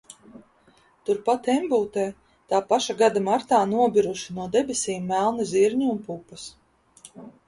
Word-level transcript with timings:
Turpat 1.09 1.49
Embūtē 1.55 2.05
tā 2.53 2.61
paša 2.71 2.95
gada 3.01 3.21
martā 3.27 3.59
nobiruši 3.73 4.37
no 4.39 4.47
debesīm 4.57 5.05
melni 5.13 5.45
zirņi 5.51 5.91
un 5.93 6.01
pupas. 6.09 6.47